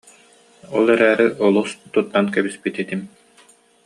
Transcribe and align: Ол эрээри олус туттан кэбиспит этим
Ол 0.77 0.85
эрээри 0.93 1.27
олус 1.45 1.71
туттан 1.93 2.25
кэбиспит 2.35 2.75
этим 2.83 3.01